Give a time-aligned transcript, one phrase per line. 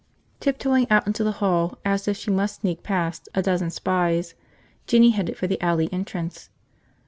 [0.39, 4.33] Tiptoeing out into the hall as if she must sneak past a dozen spies,
[4.87, 6.49] Jinny headed for the alley entrance.